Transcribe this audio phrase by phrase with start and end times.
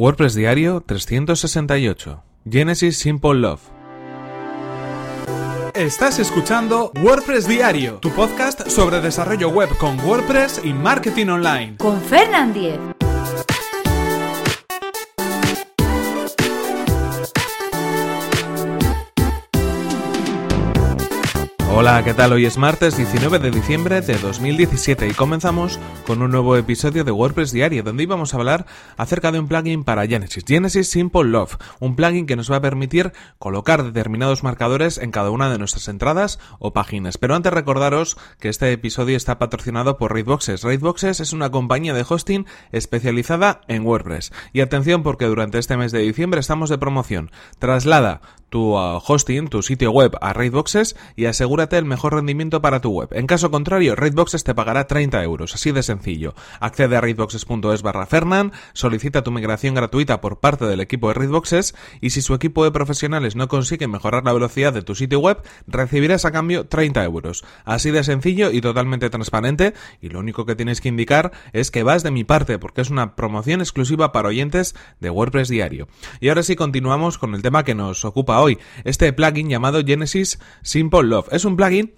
[0.00, 2.22] WordPress Diario 368.
[2.48, 3.62] Genesis Simple Love.
[5.74, 11.76] Estás escuchando WordPress Diario, tu podcast sobre desarrollo web con WordPress y marketing online.
[11.78, 12.78] Con Fernand Diez.
[21.80, 22.32] Hola, ¿qué tal?
[22.32, 25.78] Hoy es martes 19 de diciembre de 2017 y comenzamos
[26.08, 28.66] con un nuevo episodio de WordPress Diario donde íbamos a hablar
[28.96, 32.60] acerca de un plugin para Genesis, Genesis Simple Love, un plugin que nos va a
[32.60, 37.16] permitir colocar determinados marcadores en cada una de nuestras entradas o páginas.
[37.16, 40.64] Pero antes recordaros que este episodio está patrocinado por Raidboxes.
[40.64, 44.32] Raidboxes es una compañía de hosting especializada en WordPress.
[44.52, 47.30] Y atención porque durante este mes de diciembre estamos de promoción.
[47.60, 52.80] Traslada tu uh, hosting, tu sitio web a Raidboxes y asegúrate el mejor rendimiento para
[52.80, 53.08] tu web.
[53.12, 56.34] En caso contrario, Raidboxes te pagará 30 euros, así de sencillo.
[56.60, 61.74] Accede a raidboxes.es barra Fernan, solicita tu migración gratuita por parte del equipo de Raidboxes
[62.00, 65.42] y si su equipo de profesionales no consigue mejorar la velocidad de tu sitio web,
[65.66, 67.44] recibirás a cambio 30 euros.
[67.64, 71.82] Así de sencillo y totalmente transparente y lo único que tienes que indicar es que
[71.82, 75.88] vas de mi parte porque es una promoción exclusiva para oyentes de WordPress Diario.
[76.20, 80.38] Y ahora sí continuamos con el tema que nos ocupa hoy, este plugin llamado Genesis
[80.62, 81.28] Simple Love.
[81.32, 81.92] Es un plugin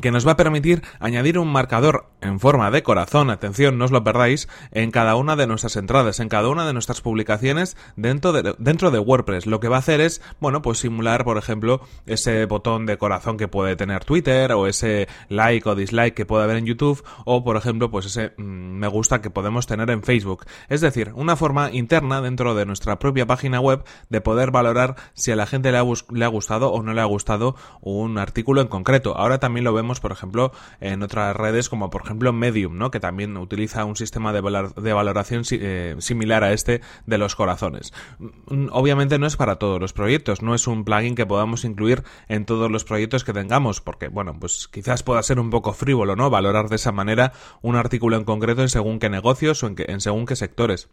[0.00, 3.90] que nos va a permitir añadir un marcador en forma de corazón, atención, no os
[3.90, 8.32] lo perdáis, en cada una de nuestras entradas, en cada una de nuestras publicaciones dentro
[8.32, 9.46] de, dentro de WordPress.
[9.46, 13.36] Lo que va a hacer es, bueno, pues simular, por ejemplo, ese botón de corazón
[13.36, 17.44] que puede tener Twitter, o ese like o dislike que puede haber en YouTube, o,
[17.44, 20.44] por ejemplo, pues ese mm, me gusta que podemos tener en Facebook.
[20.68, 25.30] Es decir, una forma interna dentro de nuestra propia página web de poder valorar si
[25.30, 28.60] a la gente le ha, le ha gustado o no le ha gustado un artículo
[28.60, 29.16] en concreto.
[29.16, 32.90] Ahora también lo vemos, por ejemplo, en otras redes como, por ejemplo, Medium, ¿no?
[32.90, 34.40] que también utiliza un sistema de,
[34.76, 37.92] de valoración eh, similar a este de los corazones.
[38.18, 42.02] Mm, obviamente no es para todos los proyectos, no es un plugin que podamos incluir
[42.28, 46.16] en todos los proyectos que tengamos, porque bueno, pues quizás pueda ser un poco frívolo,
[46.16, 46.30] ¿no?
[46.30, 47.32] Valorar de esa manera
[47.62, 50.88] un artículo en concreto en según qué negocios o en, en según qué sectores.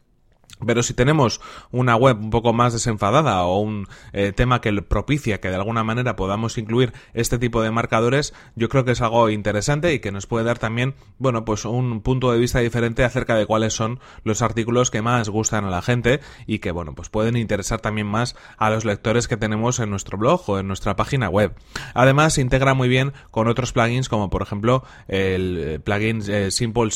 [0.65, 1.41] Pero si tenemos
[1.71, 5.83] una web un poco más desenfadada o un eh, tema que propicia que de alguna
[5.83, 10.11] manera podamos incluir este tipo de marcadores, yo creo que es algo interesante y que
[10.11, 13.99] nos puede dar también, bueno, pues un punto de vista diferente acerca de cuáles son
[14.23, 18.07] los artículos que más gustan a la gente y que, bueno, pues pueden interesar también
[18.07, 21.55] más a los lectores que tenemos en nuestro blog o en nuestra página web.
[21.93, 26.51] Además, se integra muy bien con otros plugins como, por ejemplo, el eh, plugin eh,
[26.51, 26.91] Simple,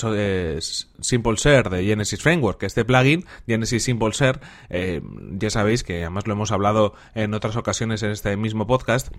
[1.05, 2.63] Simple Share de Genesis Framework.
[2.63, 4.39] Este plugin Genesis Simple Share,
[4.69, 5.01] eh,
[5.31, 9.09] ya sabéis que además lo hemos hablado en otras ocasiones en este mismo podcast,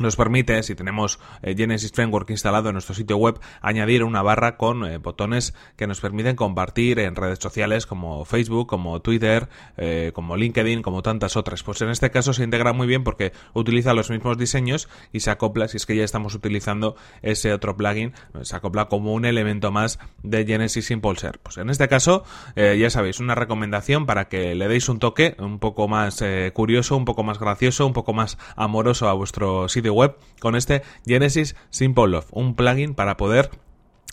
[0.00, 4.56] nos permite, si tenemos eh, Genesis Framework instalado en nuestro sitio web, añadir una barra
[4.56, 10.12] con eh, botones que nos permiten compartir en redes sociales como Facebook, como Twitter, eh,
[10.14, 11.62] como LinkedIn, como tantas otras.
[11.62, 15.30] Pues en este caso se integra muy bien porque utiliza los mismos diseños y se
[15.30, 18.12] acopla, si es que ya estamos utilizando ese otro plugin,
[18.42, 21.38] se acopla como un elemento más de Genesis Share.
[21.42, 22.24] Pues en este caso,
[22.56, 26.22] ya sabéis, una recomendación para que le deis un toque un poco más
[26.52, 30.82] curioso, un poco más gracioso, un poco más amoroso a vuestro sitio web con este
[31.06, 33.50] Genesis Simple Love, un plugin para poder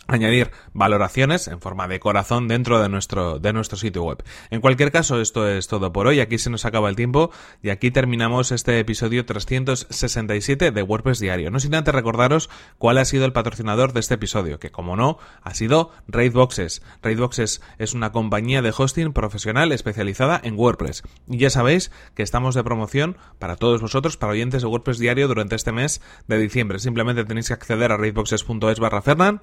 [0.08, 4.24] añadir valoraciones en forma de corazón dentro de nuestro, de nuestro sitio web.
[4.50, 6.20] En cualquier caso, esto es todo por hoy.
[6.20, 7.30] Aquí se nos acaba el tiempo
[7.62, 11.50] y aquí terminamos este episodio 367 de WordPress Diario.
[11.50, 12.48] No sin antes recordaros
[12.78, 16.82] cuál ha sido el patrocinador de este episodio, que como no, ha sido Raidboxes.
[17.02, 21.02] Raidboxes es una compañía de hosting profesional especializada en WordPress.
[21.28, 25.28] Y ya sabéis que estamos de promoción para todos vosotros, para oyentes de WordPress Diario
[25.28, 26.78] durante este mes de diciembre.
[26.78, 29.42] Simplemente tenéis que acceder a raidboxes.es barra Fernan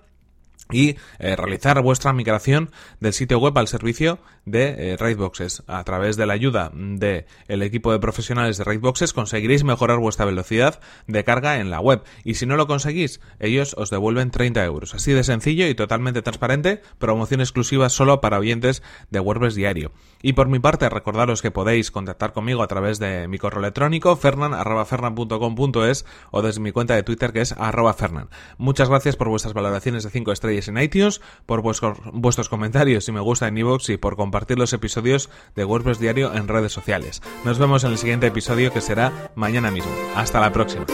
[0.72, 5.64] y eh, realizar vuestra migración del sitio web al servicio de eh, Raidboxes.
[5.68, 10.26] A través de la ayuda del el equipo de profesionales de Raidboxes conseguiréis mejorar vuestra
[10.26, 12.02] velocidad de carga en la web.
[12.24, 14.96] Y si no lo conseguís, ellos os devuelven 30 euros.
[14.96, 18.82] Así de sencillo y totalmente transparente, promoción exclusiva solo para oyentes
[19.12, 19.92] de WordPress Diario.
[20.22, 24.16] Y por mi parte, recordaros que podéis contactar conmigo a través de mi correo electrónico
[24.16, 28.30] fernan.fernan.com.es o desde mi cuenta de Twitter que es arroba fernan.
[28.58, 33.20] Muchas gracias por vuestras valoraciones de 5 estrellas en iTunes, por vuestros, comentarios y me
[33.20, 37.22] gusta en iVoox y por compartir los episodios de WordPress Diario en redes sociales.
[37.44, 39.92] Nos vemos en el siguiente episodio que será mañana mismo.
[40.16, 40.86] Hasta la próxima.